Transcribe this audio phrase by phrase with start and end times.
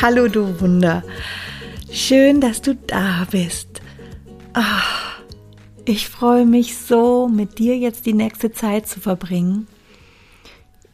[0.00, 1.02] Hallo du Wunder.
[1.90, 3.82] Schön, dass du da bist.
[4.52, 5.20] Ach,
[5.86, 9.66] ich freue mich so, mit dir jetzt die nächste Zeit zu verbringen.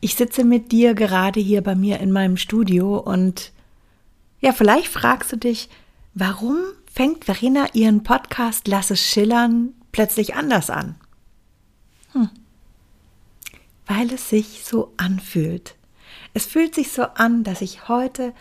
[0.00, 3.52] Ich sitze mit dir gerade hier bei mir in meinem Studio und
[4.40, 5.68] ja, vielleicht fragst du dich,
[6.14, 6.56] warum
[6.90, 10.94] fängt Verena ihren Podcast Lass es schillern plötzlich anders an?
[12.12, 12.30] Hm.
[13.86, 15.74] Weil es sich so anfühlt.
[16.32, 18.32] Es fühlt sich so an, dass ich heute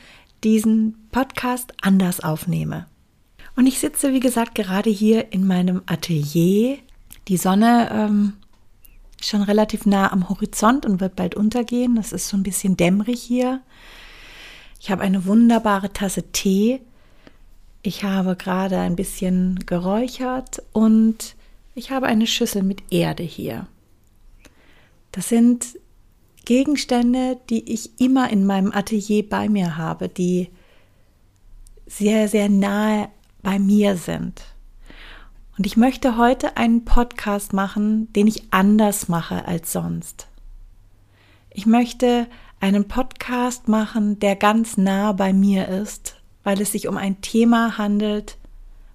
[0.43, 2.87] diesen Podcast anders aufnehme.
[3.55, 6.77] Und ich sitze, wie gesagt, gerade hier in meinem Atelier.
[7.27, 8.33] Die Sonne ähm,
[9.19, 11.97] ist schon relativ nah am Horizont und wird bald untergehen.
[11.97, 13.61] Es ist so ein bisschen dämmerig hier.
[14.79, 16.81] Ich habe eine wunderbare Tasse Tee.
[17.83, 21.35] Ich habe gerade ein bisschen geräuchert und
[21.75, 23.67] ich habe eine Schüssel mit Erde hier.
[25.11, 25.79] Das sind
[26.45, 30.49] Gegenstände, die ich immer in meinem Atelier bei mir habe, die
[31.85, 33.09] sehr, sehr nahe
[33.41, 34.41] bei mir sind.
[35.57, 40.27] Und ich möchte heute einen Podcast machen, den ich anders mache als sonst.
[41.51, 42.27] Ich möchte
[42.59, 47.77] einen Podcast machen, der ganz nah bei mir ist, weil es sich um ein Thema
[47.77, 48.37] handelt,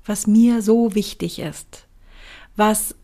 [0.04, 1.86] was mir so wichtig ist,
[2.56, 2.94] was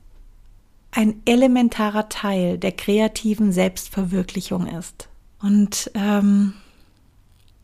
[0.94, 5.08] ein elementarer Teil der kreativen Selbstverwirklichung ist.
[5.40, 6.54] Und ähm,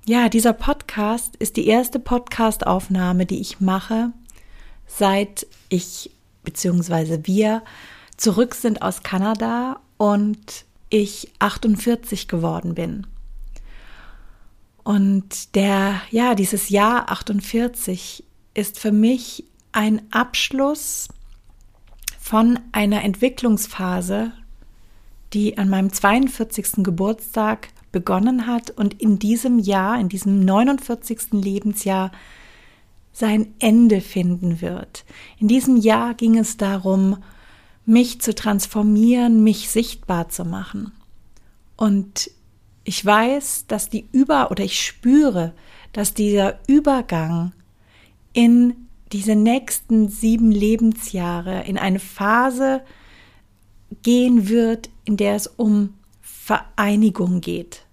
[0.04, 4.12] ja, dieser Podcast ist die erste Podcastaufnahme, die ich mache,
[4.86, 6.10] seit ich
[6.42, 7.20] bzw.
[7.24, 7.62] wir
[8.16, 13.06] zurück sind aus Kanada und ich 48 geworden bin.
[14.82, 21.08] Und der, ja, dieses Jahr 48 ist für mich ein Abschluss
[22.30, 24.30] von einer Entwicklungsphase,
[25.32, 26.84] die an meinem 42.
[26.84, 31.32] Geburtstag begonnen hat und in diesem Jahr, in diesem 49.
[31.32, 32.12] Lebensjahr,
[33.12, 35.04] sein Ende finden wird.
[35.40, 37.16] In diesem Jahr ging es darum,
[37.84, 40.92] mich zu transformieren, mich sichtbar zu machen.
[41.74, 42.30] Und
[42.84, 45.52] ich weiß, dass die Über- oder ich spüre,
[45.92, 47.50] dass dieser Übergang
[48.32, 52.82] in diese nächsten sieben Lebensjahre in eine Phase
[54.02, 57.84] gehen wird, in der es um Vereinigung geht.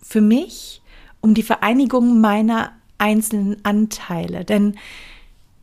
[0.00, 0.80] Für mich
[1.20, 4.44] um die Vereinigung meiner einzelnen Anteile.
[4.44, 4.76] Denn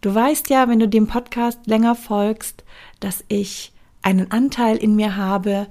[0.01, 2.63] du weißt ja, wenn du dem Podcast länger folgst,
[2.99, 5.67] dass ich einen Anteil in mir habe,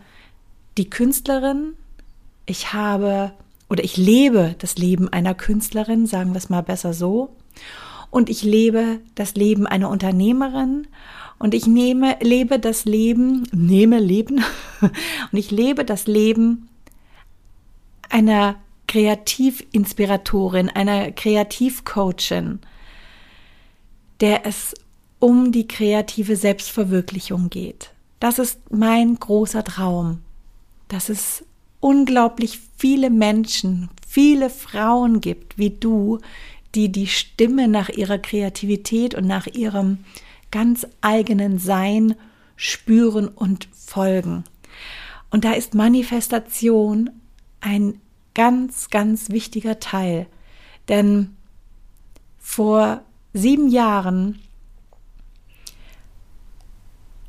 [0.76, 1.74] die Künstlerin,
[2.46, 3.32] ich habe
[3.68, 7.36] oder ich lebe das Leben einer Künstlerin, sagen wir es mal besser so
[8.14, 10.86] und ich lebe das Leben einer Unternehmerin
[11.40, 14.44] und ich nehme, lebe das Leben, nehme Leben
[14.80, 16.68] und ich lebe das Leben
[18.08, 18.54] einer
[18.86, 22.60] Kreativinspiratorin, einer Kreativcoachin,
[24.20, 24.74] der es
[25.18, 27.90] um die kreative Selbstverwirklichung geht.
[28.20, 30.20] Das ist mein großer Traum,
[30.86, 31.44] dass es
[31.80, 36.20] unglaublich viele Menschen, viele Frauen gibt wie du,
[36.74, 39.98] die die Stimme nach ihrer Kreativität und nach ihrem
[40.50, 42.14] ganz eigenen Sein
[42.56, 44.44] spüren und folgen.
[45.30, 47.10] Und da ist Manifestation
[47.60, 48.00] ein
[48.34, 50.26] ganz, ganz wichtiger Teil.
[50.88, 51.36] Denn
[52.38, 53.02] vor
[53.32, 54.40] sieben Jahren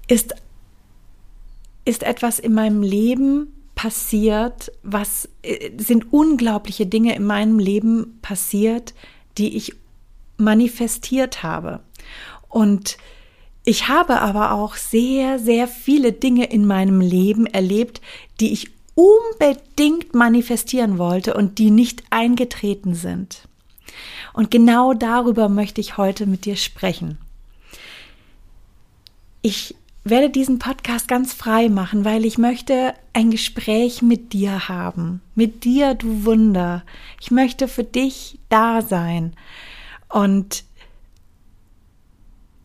[0.07, 0.35] ist,
[1.85, 8.93] ist etwas in meinem Leben passiert, was äh, sind unglaubliche Dinge in meinem Leben passiert,
[9.37, 9.73] die ich
[10.37, 11.81] manifestiert habe.
[12.49, 12.97] Und
[13.63, 18.01] ich habe aber auch sehr, sehr viele Dinge in meinem Leben erlebt,
[18.39, 23.47] die ich unbedingt manifestieren wollte und die nicht eingetreten sind.
[24.33, 27.17] Und genau darüber möchte ich heute mit dir sprechen.
[29.41, 29.75] Ich
[30.05, 35.19] werde diesen Podcast ganz frei machen, weil ich möchte ein Gespräch mit dir haben.
[35.33, 36.83] Mit dir, du Wunder.
[37.19, 39.33] Ich möchte für dich da sein.
[40.07, 40.63] Und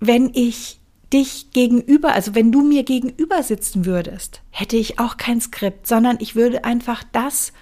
[0.01, 0.79] wenn ich
[1.15, 6.19] dich gegenüber, also wenn du mir gegenüber sitzen würdest, hätte ich auch kein Skript, sondern
[6.21, 7.53] ich würde einfach das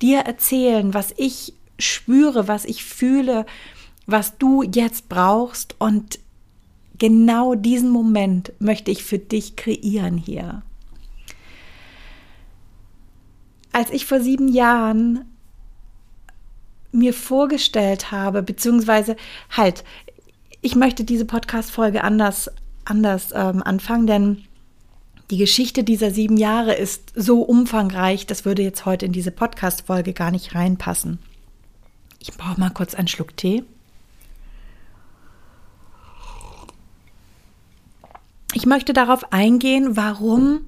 [0.00, 3.44] dir erzählen, was ich spüre, was ich fühle,
[4.06, 6.18] was du jetzt brauchst und
[6.98, 10.62] genau diesen Moment möchte ich für dich kreieren hier.
[13.72, 15.24] Als ich vor sieben Jahren
[16.92, 19.16] mir vorgestellt habe, beziehungsweise
[19.50, 19.84] halt,
[20.62, 22.50] ich möchte diese Podcast-Folge anders,
[22.84, 24.44] anders ähm, anfangen, denn
[25.30, 30.14] die Geschichte dieser sieben Jahre ist so umfangreich, das würde jetzt heute in diese Podcast-Folge
[30.14, 31.18] gar nicht reinpassen.
[32.18, 33.62] Ich brauche mal kurz einen Schluck Tee.
[38.58, 40.66] Ich möchte darauf eingehen, warum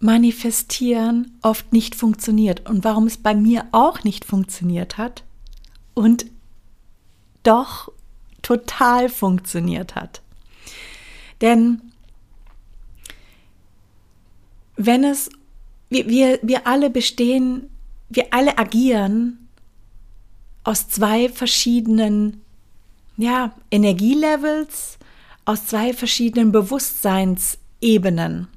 [0.00, 5.24] Manifestieren oft nicht funktioniert und warum es bei mir auch nicht funktioniert hat
[5.92, 6.24] und
[7.42, 7.92] doch
[8.40, 10.22] total funktioniert hat.
[11.42, 11.82] Denn
[14.76, 15.28] wenn es,
[15.90, 17.68] wir, wir, wir alle bestehen,
[18.08, 19.48] wir alle agieren
[20.64, 22.40] aus zwei verschiedenen
[23.18, 24.98] ja, Energielevels,
[25.44, 28.48] aus zwei verschiedenen Bewusstseinsebenen.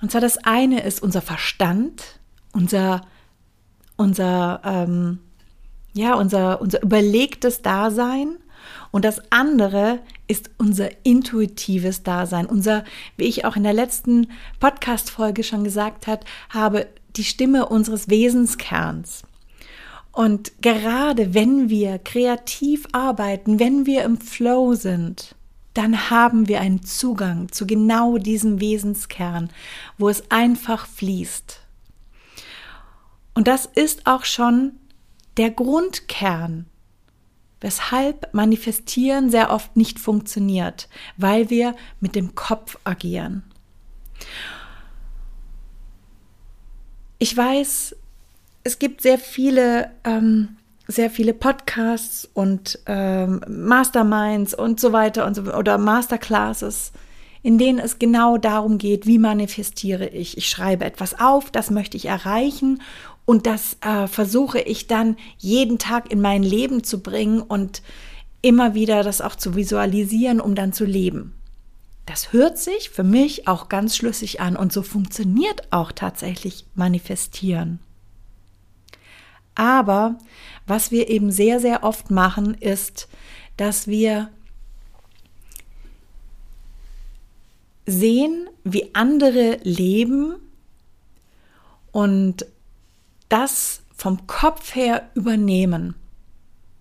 [0.00, 2.20] Und zwar das eine ist unser Verstand,
[2.52, 3.02] unser,
[3.96, 5.18] unser, ähm,
[5.92, 8.36] ja, unser, unser überlegtes Dasein.
[8.90, 12.84] Und das andere ist unser intuitives Dasein, unser,
[13.16, 19.22] wie ich auch in der letzten Podcast-Folge schon gesagt hat, habe, die Stimme unseres Wesenskerns.
[20.12, 25.34] Und gerade wenn wir kreativ arbeiten, wenn wir im Flow sind,
[25.74, 29.50] dann haben wir einen Zugang zu genau diesem Wesenskern,
[29.98, 31.60] wo es einfach fließt.
[33.34, 34.72] Und das ist auch schon
[35.36, 36.66] der Grundkern,
[37.60, 43.44] weshalb Manifestieren sehr oft nicht funktioniert, weil wir mit dem Kopf agieren.
[47.18, 47.96] Ich weiß,
[48.64, 50.56] es gibt sehr viele ähm,
[50.90, 56.92] sehr viele Podcasts und ähm, Masterminds und so weiter und so oder Masterclasses,
[57.42, 60.36] in denen es genau darum geht, wie manifestiere ich.
[60.36, 62.82] Ich schreibe etwas auf, das möchte ich erreichen
[63.24, 67.82] und das äh, versuche ich dann jeden Tag in mein Leben zu bringen und
[68.42, 71.34] immer wieder das auch zu visualisieren, um dann zu leben.
[72.06, 77.78] Das hört sich für mich auch ganz schlüssig an und so funktioniert auch tatsächlich manifestieren.
[79.54, 80.16] Aber
[80.66, 83.08] was wir eben sehr, sehr oft machen, ist,
[83.56, 84.30] dass wir
[87.86, 90.36] sehen, wie andere leben
[91.92, 92.46] und
[93.28, 95.94] das vom Kopf her übernehmen.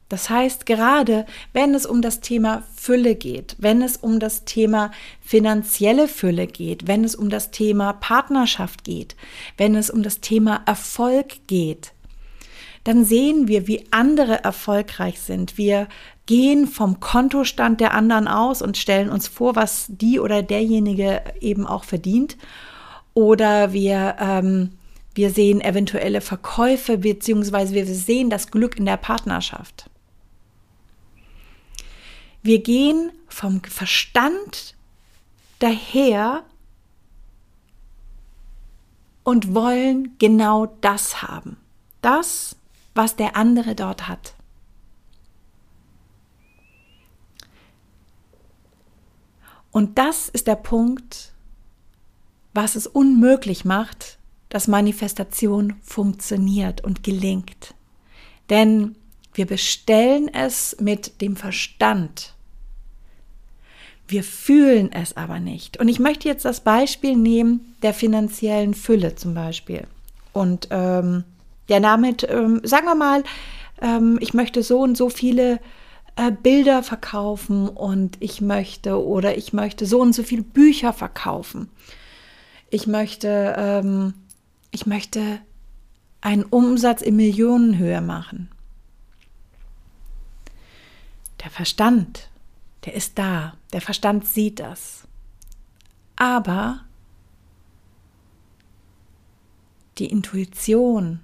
[0.09, 4.91] Das heißt, gerade wenn es um das Thema Fülle geht, wenn es um das Thema
[5.21, 9.15] finanzielle Fülle geht, wenn es um das Thema Partnerschaft geht,
[9.57, 11.93] wenn es um das Thema Erfolg geht,
[12.83, 15.57] dann sehen wir, wie andere erfolgreich sind.
[15.57, 15.87] Wir
[16.25, 21.65] gehen vom Kontostand der anderen aus und stellen uns vor, was die oder derjenige eben
[21.65, 22.37] auch verdient.
[23.13, 24.71] Oder wir, ähm,
[25.15, 29.89] wir sehen eventuelle Verkäufe, beziehungsweise wir sehen das Glück in der Partnerschaft.
[32.41, 34.75] Wir gehen vom Verstand
[35.59, 36.43] daher
[39.23, 41.57] und wollen genau das haben.
[42.01, 42.55] Das,
[42.99, 44.33] was der andere dort hat.
[49.71, 51.31] Und das ist der Punkt,
[52.53, 54.17] was es unmöglich macht,
[54.49, 57.73] dass Manifestation funktioniert und gelingt.
[58.49, 58.97] Denn
[59.33, 62.33] wir bestellen es mit dem Verstand.
[64.09, 65.77] Wir fühlen es aber nicht.
[65.77, 69.87] Und ich möchte jetzt das Beispiel nehmen der finanziellen Fülle zum Beispiel.
[70.33, 71.23] Und ähm,
[71.69, 73.23] der damit, ähm, sagen wir mal,
[73.81, 75.59] ähm, ich möchte so und so viele
[76.15, 81.69] äh, Bilder verkaufen und ich möchte oder ich möchte so und so viele Bücher verkaufen.
[82.69, 84.13] Ich möchte, ähm,
[84.71, 85.39] ich möchte
[86.21, 88.49] einen Umsatz in Millionenhöhe machen.
[91.43, 92.29] Der Verstand,
[92.85, 93.53] der ist da.
[93.71, 95.07] Der Verstand sieht das.
[96.15, 96.81] Aber
[99.97, 101.21] die Intuition,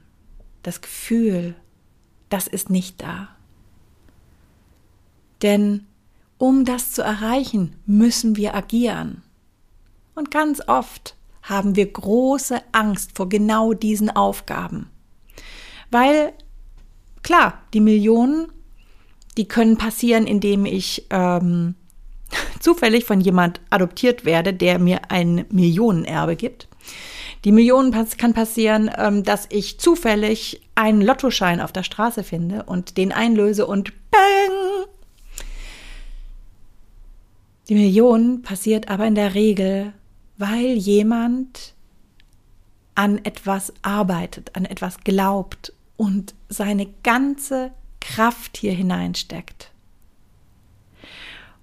[0.66, 1.56] das Gefühl,
[2.30, 3.30] das ist nicht da.
[5.44, 5.86] Denn
[6.40, 9.22] um das zu erreichen, müssen wir agieren.
[10.16, 14.90] Und ganz oft haben wir große Angst vor genau diesen Aufgaben.
[15.92, 16.34] Weil,
[17.22, 18.52] klar, die Millionen,
[19.38, 21.76] die können passieren, indem ich ähm,
[22.60, 26.68] zufällig von jemand adoptiert werde, der mir ein Millionenerbe gibt.
[27.46, 32.98] Die Millionen kann passieren, ähm, dass ich zufällig einen Lottoschein auf der Straße finde und
[32.98, 34.88] den einlöse und bang!
[37.70, 39.94] Die Million passiert aber in der Regel,
[40.38, 41.76] weil jemand
[42.96, 49.72] an etwas arbeitet, an etwas glaubt und seine ganze Kraft hier hineinsteckt.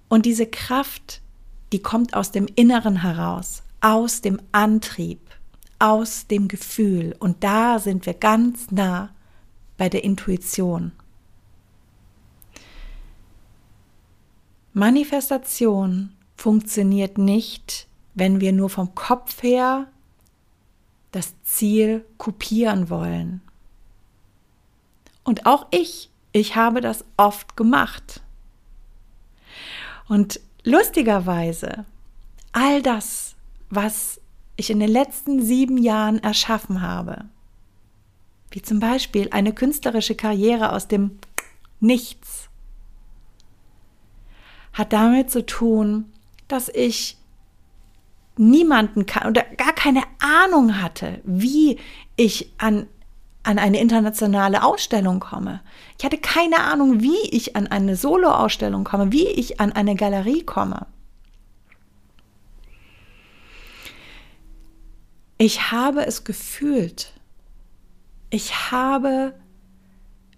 [0.07, 1.21] Und diese Kraft,
[1.73, 5.19] die kommt aus dem Inneren heraus, aus dem Antrieb
[5.83, 7.13] aus dem Gefühl.
[7.19, 9.09] Und da sind wir ganz nah
[9.77, 10.93] bei der Intuition.
[14.71, 19.87] Manifestation funktioniert nicht, wenn wir nur vom Kopf her
[21.11, 23.41] das Ziel kopieren wollen.
[25.25, 28.21] Und auch ich, ich habe das oft gemacht.
[30.07, 31.83] Und lustigerweise,
[32.53, 33.35] all das,
[33.69, 34.21] was
[34.55, 37.25] ich in den letzten sieben Jahren erschaffen habe,
[38.51, 41.19] wie zum Beispiel eine künstlerische Karriere aus dem
[41.79, 42.49] Nichts,
[44.73, 46.05] hat damit zu tun,
[46.47, 47.17] dass ich
[48.37, 51.77] niemanden kann oder gar keine Ahnung hatte, wie
[52.15, 52.87] ich an,
[53.43, 55.61] an eine internationale Ausstellung komme.
[55.99, 60.43] Ich hatte keine Ahnung, wie ich an eine Solo-Ausstellung komme, wie ich an eine Galerie
[60.43, 60.87] komme.
[65.45, 67.11] Ich habe es gefühlt.
[68.29, 69.33] Ich habe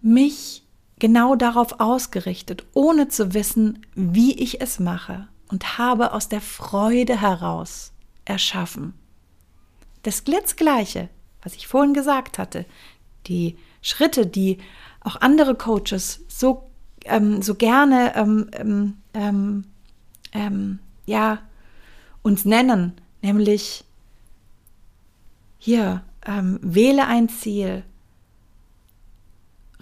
[0.02, 0.64] mich
[0.98, 7.22] genau darauf ausgerichtet, ohne zu wissen, wie ich es mache und habe aus der Freude
[7.22, 7.92] heraus
[8.26, 8.96] erschaffen.
[10.02, 11.10] Das Glitzgleiche,
[11.44, 12.66] was ich vorhin gesagt hatte,
[13.28, 14.58] die Schritte, die
[15.02, 16.72] auch andere Coaches so,
[17.04, 19.66] ähm, so gerne ähm, ähm, ähm,
[20.34, 21.44] ähm ja,
[22.24, 23.85] uns nennen, nämlich
[25.58, 27.84] hier, ähm, wähle ein Ziel,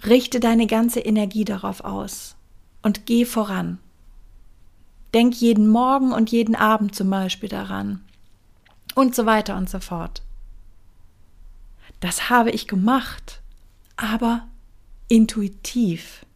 [0.04, 2.36] richte deine ganze Energie darauf aus
[2.82, 3.78] und geh voran.
[5.12, 8.04] Denk jeden Morgen und jeden Abend zum Beispiel daran.
[8.94, 10.22] Und so weiter und so fort.
[12.00, 13.40] Das habe ich gemacht,
[13.96, 14.46] aber
[15.08, 16.26] intuitiv.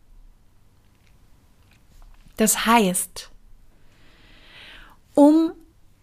[2.36, 3.30] Das heißt,
[5.14, 5.52] um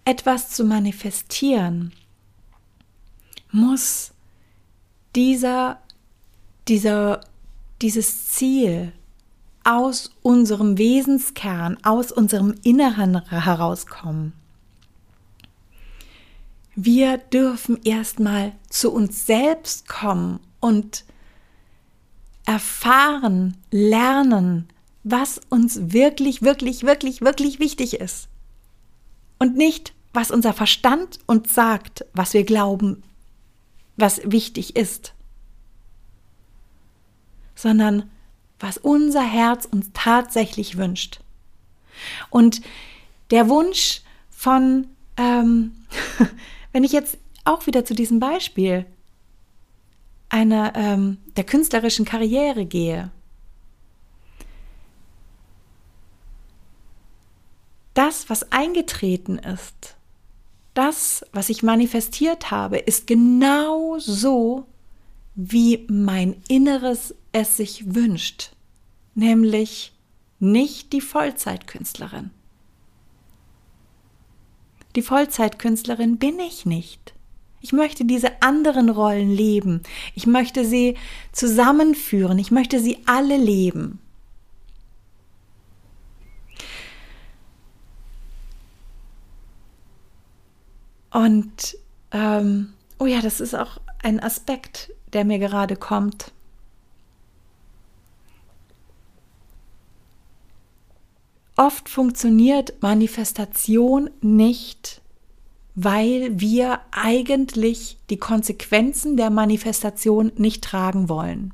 [0.04, 1.94] etwas zu manifestieren,
[3.56, 4.12] muss
[5.16, 5.80] dieser,
[6.68, 7.22] dieser,
[7.82, 8.92] dieses Ziel,
[9.64, 14.34] aus unserem Wesenskern, aus unserem Inneren herauskommen.
[16.76, 21.04] Wir dürfen erstmal zu uns selbst kommen und
[22.46, 24.68] erfahren, lernen,
[25.04, 28.28] was uns wirklich, wirklich, wirklich, wirklich wichtig ist.
[29.40, 33.02] Und nicht, was unser Verstand uns sagt, was wir glauben,
[33.98, 35.14] was wichtig ist,
[37.56, 38.10] sondern
[38.60, 41.20] was unser Herz uns tatsächlich wünscht.
[42.30, 42.62] Und
[43.32, 44.88] der Wunsch von,
[45.18, 45.76] ähm,
[46.72, 48.86] wenn ich jetzt auch wieder zu diesem Beispiel
[50.30, 53.12] einer ähm, der künstlerischen Karriere gehe,
[57.94, 59.96] das, was eingetreten ist,
[60.76, 64.68] das, was ich manifestiert habe, ist genau so,
[65.34, 68.52] wie mein Inneres es sich wünscht,
[69.16, 69.94] nämlich
[70.40, 72.32] nicht die Vollzeitkünstlerin.
[74.96, 77.14] Die Vollzeitkünstlerin bin ich nicht.
[77.62, 79.82] Ich möchte diese anderen Rollen leben.
[80.14, 80.96] Ich möchte sie
[81.32, 82.38] zusammenführen.
[82.38, 84.00] Ich möchte sie alle leben.
[91.16, 91.78] Und
[92.12, 96.34] ähm, oh ja, das ist auch ein Aspekt, der mir gerade kommt.
[101.56, 105.00] Oft funktioniert Manifestation nicht,
[105.74, 111.54] weil wir eigentlich die Konsequenzen der Manifestation nicht tragen wollen.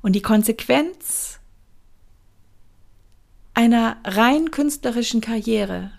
[0.00, 1.40] Und die Konsequenz
[3.52, 5.90] einer rein künstlerischen Karriere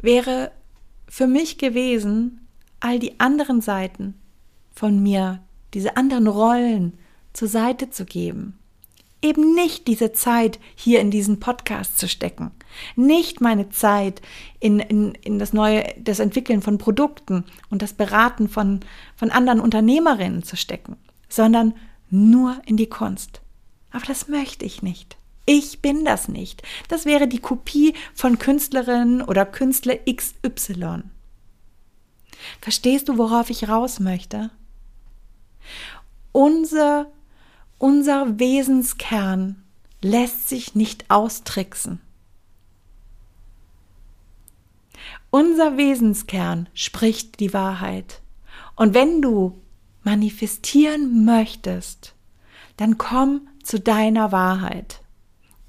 [0.00, 0.52] wäre
[1.08, 2.46] für mich gewesen,
[2.80, 4.14] all die anderen Seiten
[4.72, 5.42] von mir,
[5.74, 6.98] diese anderen Rollen
[7.32, 8.58] zur Seite zu geben
[9.26, 12.52] eben nicht diese Zeit hier in diesen Podcast zu stecken,
[12.94, 14.22] nicht meine Zeit
[14.60, 18.80] in, in, in das neue, das Entwickeln von Produkten und das Beraten von,
[19.16, 20.96] von anderen Unternehmerinnen zu stecken,
[21.28, 21.74] sondern
[22.10, 23.40] nur in die Kunst.
[23.90, 25.16] Aber das möchte ich nicht.
[25.46, 26.62] Ich bin das nicht.
[26.88, 31.04] Das wäre die Kopie von Künstlerin oder Künstler XY.
[32.60, 34.50] Verstehst du, worauf ich raus möchte?
[36.32, 37.06] Unser
[37.78, 39.62] unser Wesenskern
[40.00, 42.00] lässt sich nicht austricksen.
[45.30, 48.22] Unser Wesenskern spricht die Wahrheit.
[48.76, 49.60] Und wenn du
[50.04, 52.14] manifestieren möchtest,
[52.78, 55.02] dann komm zu deiner Wahrheit.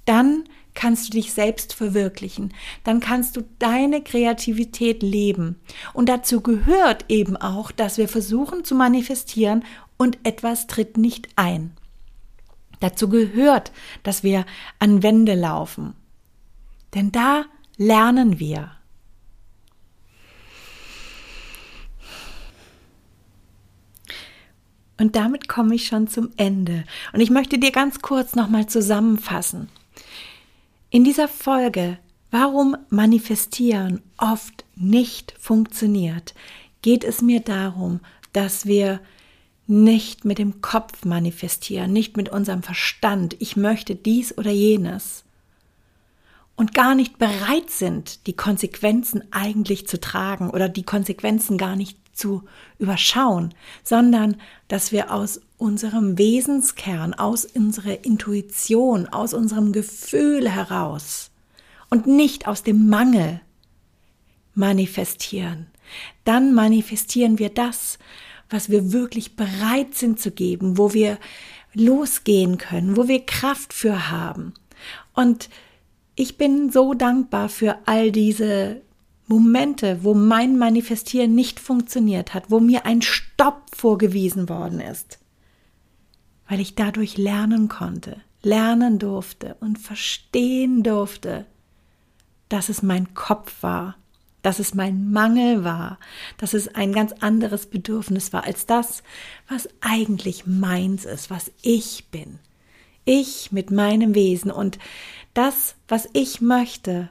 [0.08, 5.60] Dann kannst du dich selbst verwirklichen, dann kannst du deine Kreativität leben.
[5.94, 9.64] Und dazu gehört eben auch, dass wir versuchen zu manifestieren,
[9.98, 11.76] und etwas tritt nicht ein.
[12.80, 13.72] Dazu gehört,
[14.04, 14.46] dass wir
[14.80, 15.96] an Wände laufen.
[16.94, 17.46] Denn da
[17.78, 18.72] lernen wir.
[25.00, 26.84] Und damit komme ich schon zum Ende.
[27.14, 29.70] Und ich möchte dir ganz kurz nochmal zusammenfassen.
[30.90, 31.98] In dieser Folge,
[32.32, 36.34] warum manifestieren oft nicht funktioniert,
[36.82, 38.00] geht es mir darum,
[38.32, 39.02] dass wir
[39.68, 45.26] nicht mit dem Kopf manifestieren, nicht mit unserem Verstand, ich möchte dies oder jenes,
[46.56, 52.00] und gar nicht bereit sind, die Konsequenzen eigentlich zu tragen oder die Konsequenzen gar nicht
[52.18, 52.44] zu
[52.80, 61.32] überschauen, sondern dass wir aus unserem Wesenskern, aus unserer Intuition, aus unserem Gefühl heraus
[61.90, 63.42] und nicht aus dem Mangel
[64.54, 65.68] manifestieren.
[66.26, 67.98] Dann manifestieren wir das,
[68.50, 71.18] was wir wirklich bereit sind zu geben, wo wir
[71.74, 74.54] losgehen können, wo wir Kraft für haben.
[75.14, 75.50] Und
[76.16, 78.82] ich bin so dankbar für all diese
[79.28, 85.20] Momente, wo mein Manifestieren nicht funktioniert hat, wo mir ein Stopp vorgewiesen worden ist,
[86.48, 91.46] weil ich dadurch lernen konnte, lernen durfte und verstehen durfte,
[92.48, 93.96] dass es mein Kopf war,
[94.42, 96.00] dass es mein Mangel war,
[96.38, 99.04] dass es ein ganz anderes Bedürfnis war als das,
[99.50, 102.40] was eigentlich meins ist, was ich bin.
[103.04, 104.80] Ich mit meinem Wesen und
[105.34, 107.10] das, was ich möchte,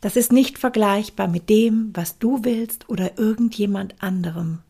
[0.00, 4.60] das ist nicht vergleichbar mit dem, was du willst oder irgendjemand anderem.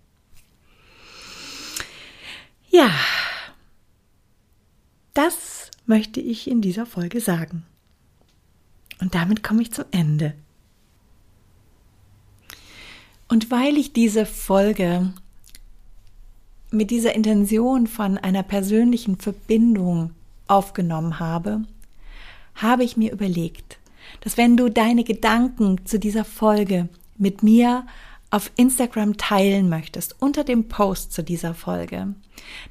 [2.70, 2.90] Ja,
[5.14, 7.64] das möchte ich in dieser Folge sagen.
[9.00, 10.34] Und damit komme ich zum Ende.
[13.28, 15.12] Und weil ich diese Folge
[16.70, 20.12] mit dieser Intention von einer persönlichen Verbindung
[20.46, 21.62] aufgenommen habe,
[22.54, 23.79] habe ich mir überlegt,
[24.20, 27.86] dass wenn du deine Gedanken zu dieser Folge mit mir
[28.30, 32.14] auf Instagram teilen möchtest, unter dem Post zu dieser Folge,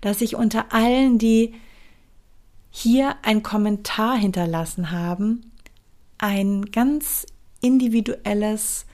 [0.02, 1.54] dass ich unter allen, die
[2.72, 5.52] hier ein Kommentar hinterlassen haben,
[6.18, 7.26] ein ganz
[7.62, 8.86] individuelles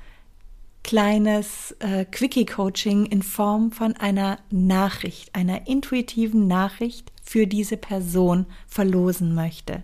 [0.83, 9.33] kleines äh, Quickie-Coaching in Form von einer Nachricht, einer intuitiven Nachricht für diese Person verlosen
[9.33, 9.83] möchte.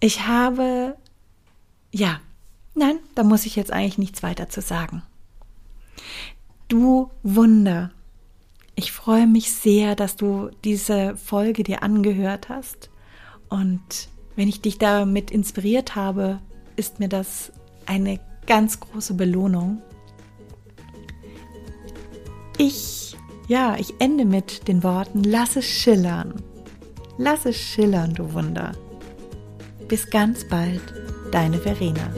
[0.00, 0.96] Ich habe,
[1.92, 2.20] ja,
[2.74, 5.02] nein, da muss ich jetzt eigentlich nichts weiter zu sagen.
[6.68, 7.90] Du Wunder,
[8.76, 12.88] ich freue mich sehr, dass du diese Folge dir angehört hast.
[13.50, 16.40] Und wenn ich dich damit inspiriert habe,
[16.76, 17.52] ist mir das
[17.84, 19.82] eine ganz große Belohnung.
[22.56, 23.16] Ich,
[23.48, 26.42] ja, ich ende mit den Worten, lass es schillern.
[27.18, 28.72] Lass es schillern, du Wunder.
[29.90, 30.80] Bis ganz bald,
[31.32, 32.14] deine Verena.